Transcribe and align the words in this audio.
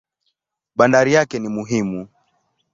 Bandari 0.75 1.13
yake 1.13 1.39
ni 1.39 1.47
muhimu. 1.47 2.09